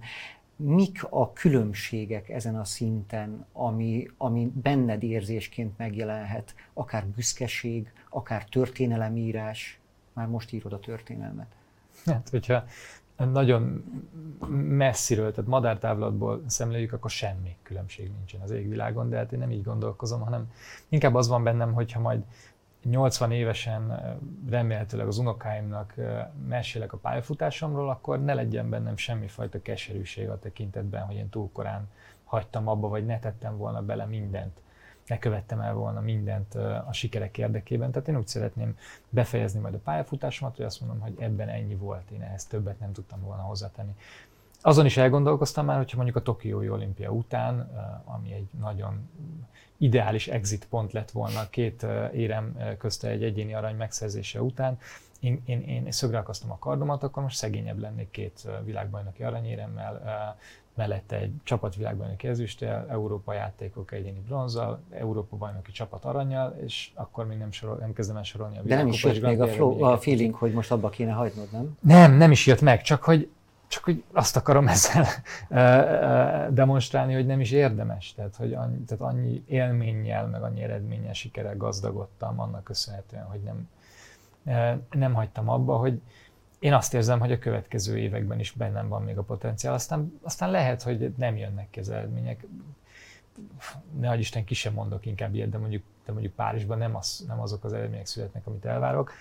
[0.55, 9.79] Mik a különbségek ezen a szinten, ami, ami benned érzésként megjelenhet, akár büszkeség, akár történelemírás,
[10.13, 11.47] már most írod a történelmet.
[12.05, 12.63] Hát, hogyha
[13.17, 13.83] nagyon
[14.67, 19.63] messziről, tehát madártávlatból szemléljük, akkor semmi különbség nincsen az égvilágon, de hát én nem így
[19.63, 20.51] gondolkozom, hanem
[20.89, 22.23] inkább az van bennem, hogyha majd
[22.83, 24.17] 80 évesen
[24.49, 25.93] remélhetőleg az unokáimnak
[26.47, 31.89] mesélek a pályafutásomról, akkor ne legyen bennem semmifajta keserűség a tekintetben, hogy én túl korán
[32.23, 34.61] hagytam abba, vagy ne tettem volna bele mindent
[35.09, 37.91] ne követtem el volna mindent a sikerek érdekében.
[37.91, 38.77] Tehát én úgy szeretném
[39.09, 42.91] befejezni majd a pályafutásomat, hogy azt mondom, hogy ebben ennyi volt, én ehhez többet nem
[42.91, 43.95] tudtam volna hozzátenni.
[44.62, 47.72] Azon is elgondolkoztam már, hogyha mondjuk a Tokiói olimpia után,
[48.06, 49.10] ami egy nagyon
[49.78, 54.78] ideális exit pont lett volna két érem közte egy egyéni arany megszerzése után,
[55.19, 60.36] én, én, én szögre akasztom a kardomat, akkor most szegényebb lennék két világbajnoki aranyéremmel,
[60.76, 67.38] mellette egy csapatvilágbajnoki ezüsttel, Európa játékok egyéni bronzal, Európa bajnoki csapat aranyjal, és akkor még
[67.38, 69.98] nem, sorol, nem kezdem el sorolni a De nem is jött még a, flow, a
[69.98, 71.78] feeling, hogy most abba kéne hagynod, nem?
[71.82, 73.30] Nem, nem is jött meg, csak hogy,
[73.69, 75.05] csak hogy azt akarom ezzel
[76.62, 78.13] demonstrálni, hogy nem is érdemes.
[78.13, 83.69] Tehát, hogy annyi, tehát annyi élménnyel, meg annyi eredménnyel, sikerrel gazdagodtam annak köszönhetően, hogy nem,
[84.91, 86.01] nem hagytam abba, hogy,
[86.60, 89.73] én azt érzem, hogy a következő években is bennem van még a potenciál.
[89.73, 92.45] Aztán, aztán lehet, hogy nem jönnek ki az eredmények.
[93.99, 97.41] Ne Isten, ki sem mondok inkább ilyet, de mondjuk, de mondjuk Párizsban nem, az, nem
[97.41, 99.12] azok az eredmények születnek, amit elvárok.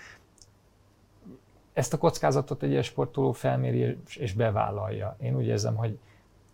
[1.79, 5.15] Ezt a kockázatot egy sportoló felméri és bevállalja.
[5.19, 5.99] Én úgy érzem, hogy,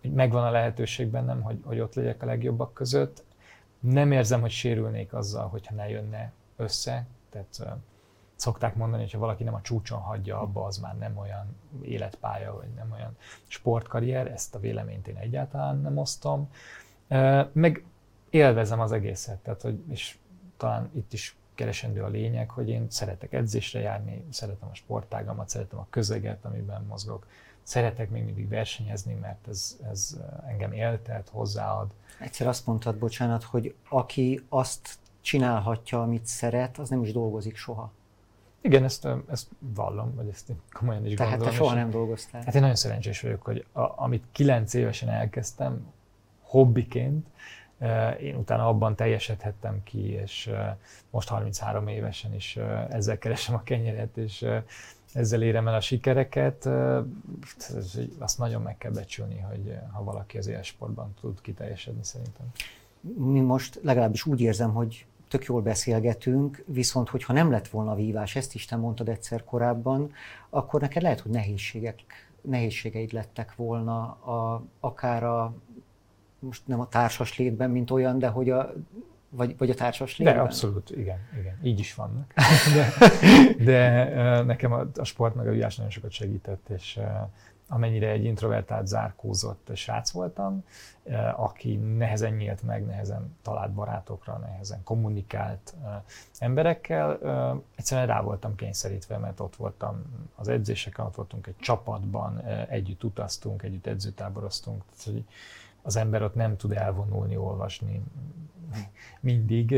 [0.01, 3.23] hogy megvan a lehetőség bennem, hogy, hogy ott legyek a legjobbak között.
[3.79, 7.07] Nem érzem, hogy sérülnék azzal, hogyha ne jönne össze.
[7.29, 7.79] Tehát
[8.35, 12.53] szokták mondani, hogy ha valaki nem a csúcson hagyja abba, az már nem olyan életpálya,
[12.53, 16.49] vagy nem olyan sportkarrier, ezt a véleményt én egyáltalán nem osztom.
[17.51, 17.85] Meg
[18.29, 20.17] élvezem az egészet, tehát, hogy, és
[20.57, 25.79] talán itt is keresendő a lényeg, hogy én szeretek edzésre járni, szeretem a sportágamat, szeretem
[25.79, 27.27] a közeget, amiben mozgok,
[27.63, 31.91] szeretek még mindig versenyezni, mert ez, ez engem éltet, hozzáad.
[32.19, 37.91] Egyszer azt mondtad, bocsánat, hogy aki azt csinálhatja, amit szeret, az nem is dolgozik soha.
[38.61, 41.53] Igen, ezt, ezt vallom, vagy ezt komolyan is Tehát gondolom.
[41.53, 42.43] te soha nem dolgoztál.
[42.43, 45.93] Hát én nagyon szerencsés vagyok, hogy a, amit kilenc évesen elkezdtem,
[46.41, 47.27] hobbiként,
[48.21, 50.49] én utána abban teljesedhettem ki, és
[51.09, 52.57] most 33 évesen is
[52.89, 54.45] ezzel keresem a kenyeret, és,
[55.15, 56.69] ezzel érem el a sikereket,
[58.19, 62.51] azt nagyon meg kell becsülni, hogy ha valaki az élsportban tud kiteljesedni szerintem.
[63.17, 68.35] Mi most legalábbis úgy érzem, hogy tök jól beszélgetünk, viszont hogyha nem lett volna vívás,
[68.35, 70.11] ezt is te mondtad egyszer korábban,
[70.49, 71.99] akkor neked lehet, hogy nehézségek,
[72.41, 75.53] nehézségeid lettek volna a, akár a,
[76.45, 78.73] most nem a társas létben, mint olyan, de hogy a
[79.29, 80.37] vagy, vagy a társas létben?
[80.37, 81.59] De abszolút, igen, igen.
[81.63, 82.33] Így is vannak.
[82.73, 82.93] De,
[83.63, 86.99] de nekem a, a sport meg a vívás nagyon sokat segített, és
[87.67, 90.63] amennyire egy introvertált, zárkózott srác voltam,
[91.35, 95.73] aki nehezen nyílt meg, nehezen talált barátokra, nehezen kommunikált
[96.39, 97.19] emberekkel,
[97.75, 100.03] egyszerűen rá voltam kényszerítve, mert ott voltam
[100.35, 105.21] az edzéseken, ott voltunk egy csapatban, együtt utaztunk, együtt edzőtáboroztunk, tehát,
[105.85, 108.01] az ember ott nem tud elvonulni, olvasni
[109.19, 109.71] mindig,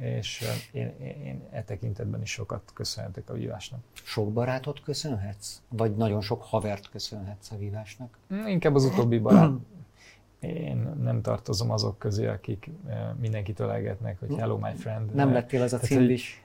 [0.00, 3.80] és én, én e tekintetben is sokat köszönhetek a vívásnak.
[3.92, 5.60] Sok barátot köszönhetsz?
[5.68, 8.18] Vagy nagyon sok havert köszönhetsz a vívásnak?
[8.34, 9.50] Mm, inkább az utóbbi barát.
[10.40, 12.70] Én nem tartozom azok közé, akik
[13.20, 15.14] mindenkit ölelgetnek, hogy hello my friend.
[15.14, 16.44] Nem lettél az a címbis?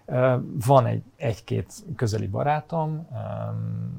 [0.65, 3.08] Van egy, egy-két közeli barátom,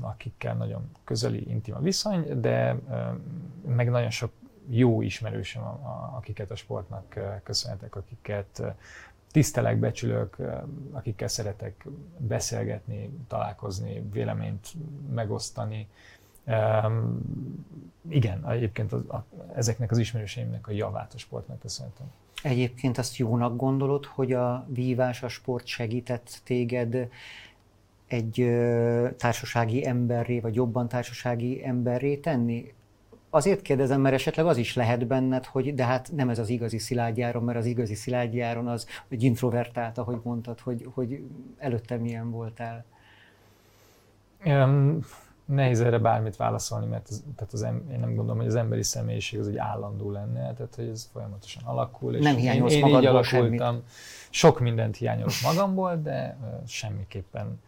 [0.01, 2.79] akikkel nagyon közeli, intim a viszony, de
[3.67, 4.31] meg nagyon sok
[4.71, 5.63] jó ismerősöm,
[6.17, 8.63] akiket a sportnak köszönhetek, akiket
[9.31, 10.37] tisztelek, becsülök,
[10.93, 11.87] akikkel szeretek
[12.19, 14.69] beszélgetni, találkozni, véleményt
[15.15, 15.89] megosztani.
[18.09, 22.07] Igen, egyébként az, a, ezeknek az ismerőseimnek a javát a sportnak köszönhetem.
[22.43, 27.09] Egyébként azt jónak gondolod, hogy a vívás, a sport segített téged
[28.07, 28.35] egy
[29.17, 32.73] társasági emberré, vagy jobban társasági emberré tenni?
[33.31, 36.79] Azért kérdezem, mert esetleg az is lehet benned, hogy de hát nem ez az igazi
[36.79, 41.23] szilágyáron, mert az igazi szilágyáron az egy introvertált, ahogy mondtad, hogy, hogy
[41.59, 42.85] előtte milyen voltál.
[44.45, 45.01] Um,
[45.45, 49.41] nehéz erre bármit válaszolni, mert az, tehát az, én nem gondolom, hogy az emberi személyiség
[49.41, 52.15] az egy állandó lenne, tehát hogy ez folyamatosan alakul.
[52.15, 53.59] És nem hiányolsz én, én így alakultam.
[53.59, 53.85] Semmit.
[54.31, 57.61] Sok mindent hiányolok magamból, de uh, semmiképpen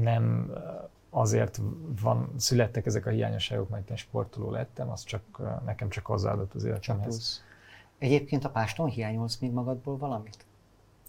[0.00, 0.58] nem uh,
[1.10, 1.60] azért
[2.00, 5.22] van, születtek ezek a hiányosságok, mert én sportoló lettem, az csak,
[5.64, 7.44] nekem csak hozzáadott az életemhez.
[7.98, 10.44] Egyébként a páston hiányolsz még magadból valamit?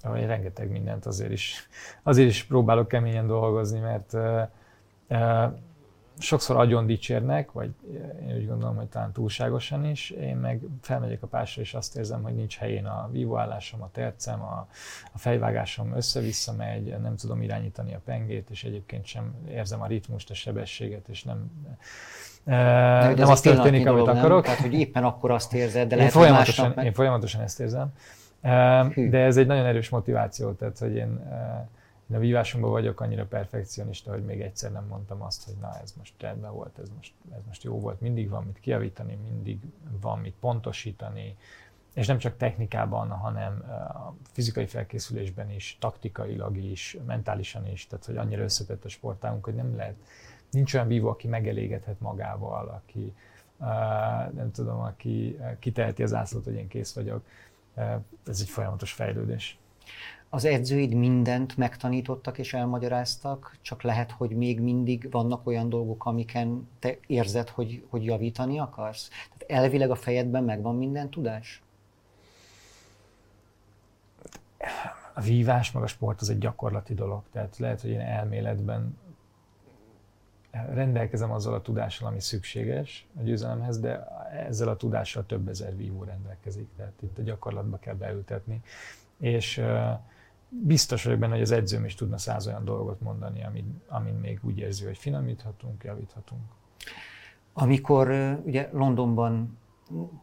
[0.03, 1.67] Én rengeteg mindent azért is,
[2.03, 4.13] azért is próbálok keményen dolgozni, mert
[6.21, 7.69] sokszor agyon dicsérnek, vagy
[8.27, 12.23] én úgy gondolom, hogy talán túlságosan is, én meg felmegyek a pásra, és azt érzem,
[12.23, 14.67] hogy nincs helyén a vívóállásom, a tercem, a,
[15.11, 20.29] a fejvágásom össze-vissza megy, nem tudom irányítani a pengét, és egyébként sem érzem a ritmust,
[20.29, 21.51] a sebességet, és nem,
[22.43, 24.45] de nem azt történik, amit dolog, akarok.
[24.45, 24.55] Nem?
[24.55, 26.85] Tehát, hogy éppen akkor azt érzed, de lehet, én folyamatosan, másnap meg...
[26.85, 27.93] Én folyamatosan ezt érzem.
[28.93, 29.09] Hű.
[29.09, 31.19] De ez egy nagyon erős motiváció, tehát hogy én
[32.11, 35.93] én a vívásunkban vagyok annyira perfekcionista, hogy még egyszer nem mondtam azt, hogy na ez
[35.97, 38.01] most rendben volt, ez most, ez most jó volt.
[38.01, 39.59] Mindig van mit kiavítani, mindig
[40.01, 41.37] van mit pontosítani,
[41.93, 48.17] és nem csak technikában, hanem a fizikai felkészülésben is, taktikailag is, mentálisan is, tehát hogy
[48.17, 49.95] annyira összetett a sportálunk, hogy nem lehet,
[50.49, 53.13] nincs olyan vívó, aki megelégedhet magával, aki
[54.33, 57.25] nem tudom, aki kiteheti az ászlót, hogy én kész vagyok.
[58.25, 59.59] Ez egy folyamatos fejlődés
[60.33, 66.69] az edzőid mindent megtanítottak és elmagyaráztak, csak lehet, hogy még mindig vannak olyan dolgok, amiken
[66.79, 69.09] te érzed, hogy, hogy javítani akarsz?
[69.09, 71.61] Tehát elvileg a fejedben megvan minden tudás?
[75.13, 77.23] A vívás meg a sport az egy gyakorlati dolog.
[77.31, 78.97] Tehát lehet, hogy én elméletben
[80.51, 84.07] rendelkezem azzal a tudással, ami szükséges a győzelemhez, de
[84.47, 86.67] ezzel a tudással több ezer vívó rendelkezik.
[86.77, 88.61] Tehát itt a gyakorlatba kell beültetni.
[89.17, 89.99] És uh,
[90.51, 94.39] biztos vagyok benne, hogy az edzőm is tudna száz olyan dolgot mondani, amin, amin még
[94.43, 96.41] úgy érzi, hogy finomíthatunk, javíthatunk.
[97.53, 99.59] Amikor ugye Londonban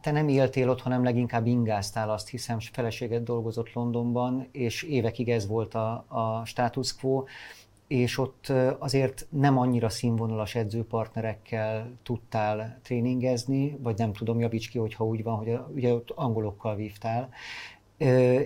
[0.01, 5.47] te nem éltél ott, hanem leginkább ingáztál, azt hiszem, feleséget dolgozott Londonban, és évekig ez
[5.47, 7.23] volt a, a status quo,
[7.87, 15.05] és ott azért nem annyira színvonalas edzőpartnerekkel tudtál tréningezni, vagy nem tudom, javíts ki, hogyha
[15.05, 17.29] úgy van, hogy ugye ott angolokkal vívtál,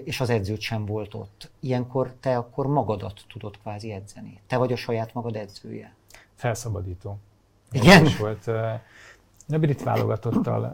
[0.04, 1.52] és az edzőt sem volt ott.
[1.60, 4.39] Ilyenkor te akkor magadat tudod kvázi edzeni.
[4.48, 5.96] Te vagy a saját magad edzője.
[6.36, 7.18] Felszabadító.
[7.72, 8.06] Igen?
[8.06, 8.48] Is volt.
[9.48, 10.74] A brit válogatottal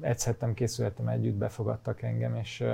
[0.00, 2.64] edzhettem, készülhettem együtt, befogadtak engem, és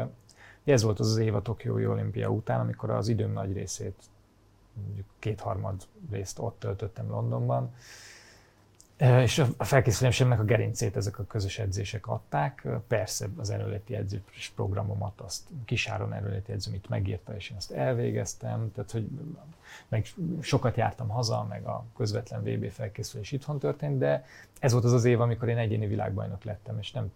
[0.64, 4.02] ez volt az az év a Tokiói olimpia után, amikor az időm nagy részét,
[4.84, 7.74] mondjuk kétharmad részt ott töltöttem Londonban,
[8.98, 12.66] És a felkészülésemnek a gerincét ezek a közös edzések adták.
[12.88, 18.72] Persze az erőleti edzés programomat, azt kisáron erőleti edzőm megírta, és én azt elvégeztem.
[18.74, 19.08] Tehát, hogy
[19.88, 20.06] meg
[20.40, 24.24] sokat jártam haza, meg a közvetlen VB felkészülés itthon történt, de
[24.60, 27.12] ez volt az az év, amikor én egyéni világbajnok lettem, és nem,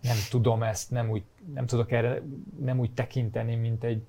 [0.00, 1.22] nem tudom ezt, nem úgy,
[1.54, 2.22] nem tudok erre
[2.60, 4.06] nem úgy tekinteni, mint egy,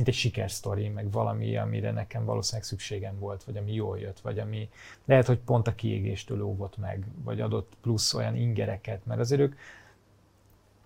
[0.00, 4.38] mint egy sikersztori, meg valami, amire nekem valószínűleg szükségem volt, vagy ami jól jött, vagy
[4.38, 4.68] ami
[5.04, 9.54] lehet, hogy pont a kiégéstől óvott meg, vagy adott plusz olyan ingereket, mert azért ők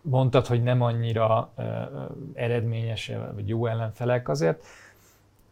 [0.00, 1.64] mondtad, hogy nem annyira uh,
[2.33, 4.64] eredményes, vagy jó ellenfelek azért,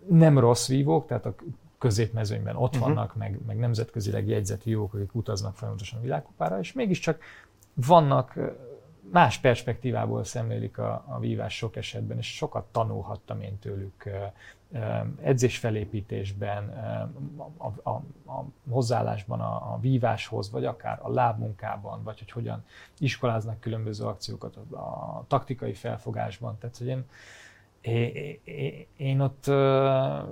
[0.06, 1.34] nem rossz vívók, tehát a
[1.78, 2.88] középmezőnyben ott uh-huh.
[2.88, 7.22] vannak, meg, meg nemzetközileg jegyzett vívók, akik utaznak folyamatosan a világkupára, és mégiscsak
[7.74, 8.38] vannak
[9.10, 14.10] más perspektívából szemlélik a, a vívás sok esetben, és sokat tanulhattam én tőlük
[15.22, 16.68] edzésfelépítésben,
[17.56, 17.90] a, a,
[18.32, 22.64] a hozzáállásban a, a víváshoz, vagy akár a lábmunkában, vagy hogy hogyan
[22.98, 26.58] iskoláznak különböző akciókat a, a taktikai felfogásban.
[26.58, 27.04] Tehát, hogy én,
[28.44, 29.46] én, én, ott,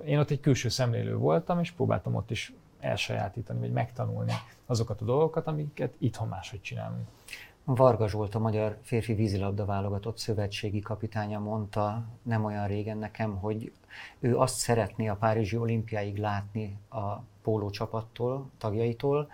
[0.04, 4.32] én ott egy külső szemlélő voltam, és próbáltam ott is elsajátítani, vagy megtanulni
[4.66, 7.08] azokat a dolgokat, amiket itthon máshogy csinálunk.
[7.64, 13.72] Varga Zsolt, a magyar férfi vízilabda válogatott szövetségi kapitánya mondta nem olyan régen nekem, hogy
[14.20, 19.30] ő azt szeretné a Párizsi olimpiáig látni a póló csapattól, tagjaitól,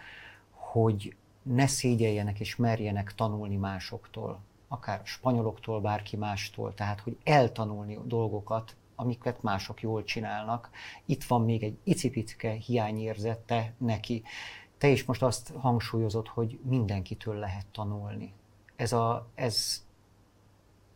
[0.51, 8.77] hogy ne szégyeljenek és merjenek tanulni másoktól, akár spanyoloktól, bárki mástól, tehát hogy eltanulni dolgokat,
[8.95, 10.71] amiket mások jól csinálnak.
[11.05, 14.23] Itt van még egy icipicke hiányérzette neki.
[14.79, 18.33] Te is most azt hangsúlyozod, hogy mindenkitől lehet tanulni.
[18.77, 19.85] Ez, a, ez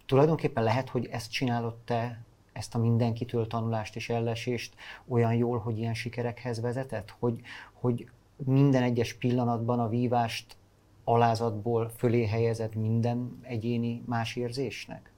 [0.06, 4.74] tulajdonképpen lehet, hogy ezt csinálod te, ezt a mindenkitől tanulást és ellesést
[5.08, 7.14] olyan jól, hogy ilyen sikerekhez vezetett?
[7.18, 7.40] Hogy,
[7.72, 10.56] hogy minden egyes pillanatban a vívást
[11.04, 15.12] alázatból fölé helyezed minden egyéni más érzésnek?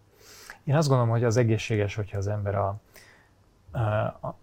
[0.65, 2.81] Én azt gondolom, hogy az egészséges, hogyha az ember a,
[3.71, 3.79] a,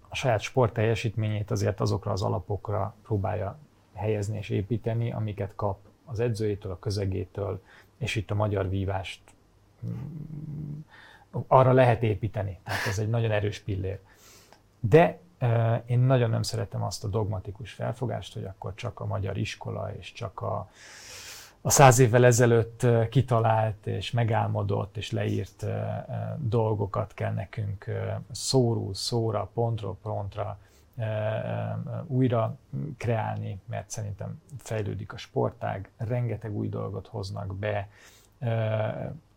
[0.10, 3.58] a saját sport teljesítményét azért azokra az alapokra próbálja
[4.00, 7.62] helyezni és építeni, amiket kap az edzőjétől, a közegétől,
[7.98, 9.22] és itt a magyar vívást
[9.86, 10.80] mm,
[11.48, 12.60] arra lehet építeni.
[12.64, 14.00] Tehát ez egy nagyon erős pillér.
[14.80, 15.20] De
[15.86, 20.14] én nagyon nem szeretem azt a dogmatikus felfogást, hogy akkor csak a magyar iskola és
[20.14, 20.70] csak a,
[21.62, 25.66] a száz évvel ezelőtt kitalált és megálmodott és leírt
[26.38, 27.86] dolgokat kell nekünk
[28.32, 30.60] szóról szóra, pontról pontra
[32.08, 32.58] újra
[32.98, 37.88] kreálni, mert szerintem fejlődik a sportág, rengeteg új dolgot hoznak be,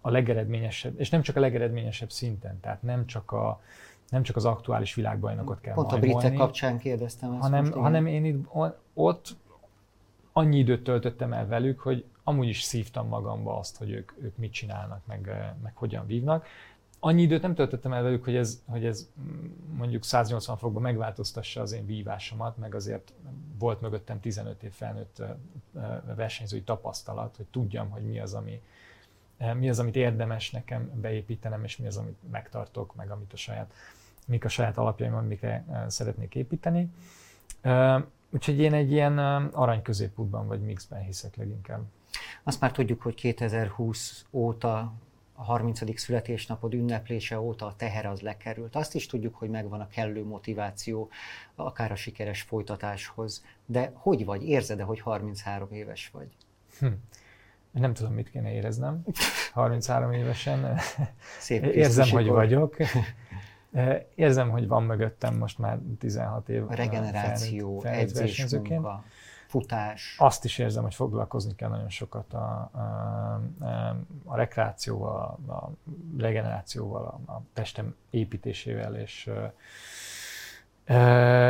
[0.01, 3.61] a legeredményesebb, és nem csak a legeredményesebb szinten, tehát nem csak a,
[4.09, 8.07] nem csak az aktuális világbajnokot kell Pont a britek kapcsán kérdeztem ezt hanem, most, hanem
[8.07, 8.47] én itt,
[8.95, 9.37] ott
[10.33, 14.53] annyi időt töltöttem el velük, hogy amúgy is szívtam magamba azt, hogy ők, ők mit
[14.53, 16.47] csinálnak, meg, meg hogyan vívnak,
[17.05, 19.09] annyi időt nem töltöttem el velük, hogy ez, hogy ez
[19.77, 23.13] mondjuk 180 fokban megváltoztassa az én vívásomat, meg azért
[23.59, 25.23] volt mögöttem 15 év felnőtt
[26.17, 28.63] versenyzői tapasztalat, hogy tudjam, hogy mi az, ami,
[29.55, 33.73] mi az, amit érdemes nekem beépítenem, és mi az, amit megtartok, meg amit a saját,
[34.27, 36.91] mik a saját alapjaim, amikre szeretnék építeni.
[38.31, 39.19] Úgyhogy én egy ilyen
[39.53, 41.83] arany középútban vagy mixben hiszek leginkább.
[42.43, 44.93] Azt már tudjuk, hogy 2020 óta
[45.43, 46.01] a 30.
[46.01, 48.77] születésnapod ünneplése óta a teher az lekerült.
[48.77, 51.11] Azt is tudjuk, hogy megvan a kellő motiváció
[51.55, 53.45] akár a sikeres folytatáshoz.
[53.67, 54.49] De hogy vagy?
[54.49, 56.29] Érzed-e, hogy 33 éves vagy?
[56.79, 56.87] Hm.
[57.71, 59.03] Nem tudom, mit kéne éreznem.
[59.53, 60.79] 33 évesen.
[61.39, 62.77] Szép Érzem, hogy vagyok.
[64.15, 66.63] Érzem, hogy van mögöttem most már 16 év.
[66.69, 69.05] A regeneráció, felnőtt, felnőtt edzés, munka
[69.53, 70.17] futás.
[70.19, 75.71] Azt is érzem, hogy foglalkozni kell nagyon sokat a, a, a rekreációval, a
[76.19, 79.31] regenerációval, a, a testem építésével és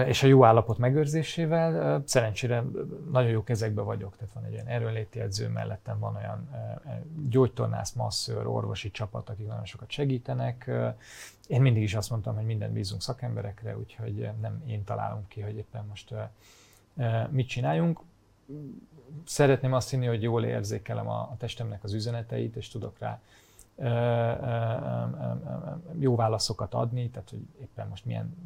[0.06, 2.02] és a jó állapot megőrzésével.
[2.06, 2.64] Szerencsére
[3.10, 6.48] nagyon jó kezekbe vagyok, tehát van egy olyan erőnléti edző, mellettem van olyan
[7.28, 10.70] gyógytornász, masszőr, orvosi csapat, akik nagyon sokat segítenek.
[11.46, 15.56] Én mindig is azt mondtam, hogy minden bízunk szakemberekre, úgyhogy nem én találom ki, hogy
[15.56, 16.14] éppen most
[17.30, 18.00] mit csináljunk.
[19.24, 23.20] Szeretném azt hinni, hogy jól érzékelem a, a testemnek az üzeneteit, és tudok rá
[25.98, 28.36] jó válaszokat adni, tehát hogy éppen most milyen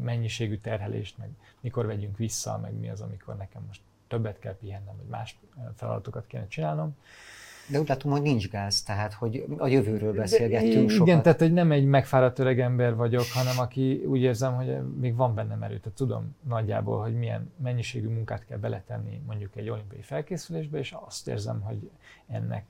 [0.00, 1.28] mennyiségű terhelést, meg
[1.60, 5.38] mikor vegyünk vissza, meg mi az, amikor nekem most többet kell pihennem, vagy más
[5.74, 6.96] feladatokat kéne csinálnom.
[7.66, 11.06] De úgy látom, hogy nincs gáz, tehát hogy a jövőről beszélgettünk sokat.
[11.06, 15.16] Igen, tehát hogy nem egy megfáradt öreg ember vagyok, hanem aki úgy érzem, hogy még
[15.16, 15.78] van bennem erő.
[15.78, 21.28] Tehát tudom nagyjából, hogy milyen mennyiségű munkát kell beletenni mondjuk egy olimpiai felkészülésbe, és azt
[21.28, 21.90] érzem, hogy
[22.26, 22.64] ennek,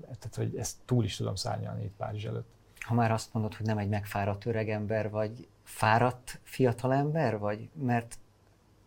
[0.00, 2.48] tehát hogy ezt túl is tudom szárnyalni itt Párizs előtt.
[2.80, 7.68] Ha már azt mondod, hogy nem egy megfáradt öreg ember vagy, fáradt fiatalember vagy?
[7.72, 8.18] Mert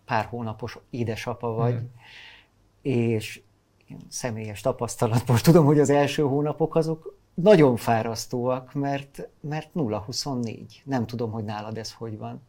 [0.06, 1.92] pár hónapos édesapa vagy, hmm.
[2.82, 3.42] és
[4.08, 10.66] személyes tapasztalatból tudom, hogy az első hónapok azok nagyon fárasztóak, mert, mert 0-24.
[10.84, 12.42] Nem tudom, hogy nálad ez hogy van.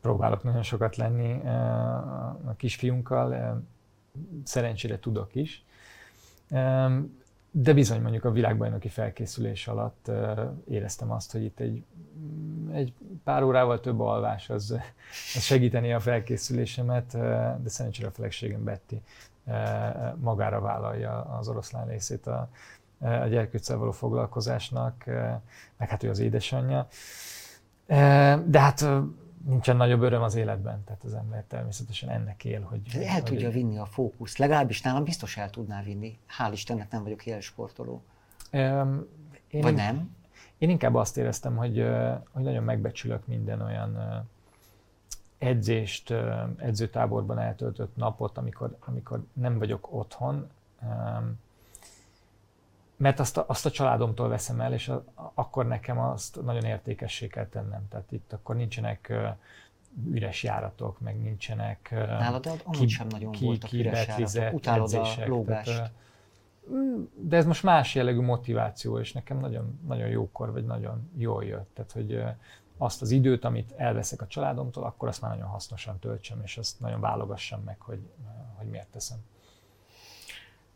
[0.00, 3.50] Próbálok nagyon sokat lenni eh, a kisfiunkkal, eh,
[4.44, 5.64] szerencsére tudok is.
[7.50, 10.10] De bizony mondjuk a világbajnoki felkészülés alatt
[10.68, 11.84] éreztem azt, hogy itt egy,
[12.72, 12.92] egy
[13.24, 14.70] pár órával több alvás az,
[15.34, 17.12] az segíteni a felkészülésemet,
[17.62, 18.94] de szerencsére a feleségem Betty
[20.16, 22.48] magára vállalja az oroszlán részét a,
[23.00, 25.04] a gyerkőccel való foglalkozásnak,
[25.76, 26.86] meg hát ő az édesanyja.
[28.44, 28.84] De hát
[29.44, 32.80] nincsen nagyobb öröm az életben, tehát az ember természetesen ennek él, hogy...
[32.94, 36.18] el hogy tudja vinni a fókuszt, legalábbis nálam biztos el tudná vinni.
[36.38, 38.02] Hál' Istennek nem vagyok élsportoló.
[38.52, 39.06] Um,
[39.48, 40.14] én Vagy nem?
[40.58, 41.86] Én inkább azt éreztem, hogy,
[42.32, 43.98] hogy nagyon megbecsülök minden olyan
[45.38, 46.14] edzést,
[46.56, 50.50] edzőtáborban eltöltött napot, amikor, amikor nem vagyok otthon,
[52.96, 57.26] mert azt a, azt a családomtól veszem el, és a, akkor nekem azt nagyon értékessé
[57.26, 57.88] kell tennem.
[57.88, 59.12] Tehát itt akkor nincsenek
[60.10, 64.54] üres járatok, meg nincsenek Nálad ki, sem nagyon ki, voltak üres járatok.
[64.54, 65.66] Utálod edzések, a lógást.
[65.66, 65.92] Tehát,
[66.70, 71.44] mm, de ez most más jellegű motiváció, és nekem nagyon, nagyon jókor, vagy nagyon jól
[71.44, 71.70] jött.
[71.74, 72.22] Tehát, hogy
[72.76, 76.80] azt az időt, amit elveszek a családomtól, akkor azt már nagyon hasznosan töltsem, és azt
[76.80, 78.00] nagyon válogassam meg, hogy,
[78.54, 79.18] hogy miért teszem.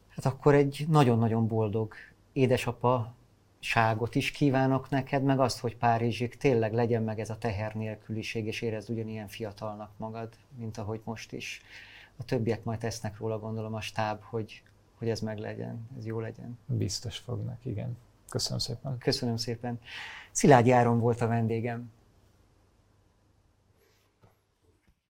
[0.09, 1.95] Hát akkor egy nagyon-nagyon boldog
[2.33, 3.15] édesapa
[3.59, 8.47] ságot is kívánok neked, meg azt, hogy Párizsig tényleg legyen meg ez a teher nélküliség,
[8.47, 11.63] és érezd ugyanilyen fiatalnak magad, mint ahogy most is.
[12.17, 14.63] A többiek majd tesznek róla, gondolom, a stáb, hogy,
[14.99, 16.59] hogy ez meg legyen, ez jó legyen.
[16.67, 17.97] Biztos fognak, igen.
[18.31, 18.99] Köszönöm szépen.
[18.99, 19.81] Köszönöm szépen.
[20.33, 21.93] Szilágyi Áron volt a vendégem.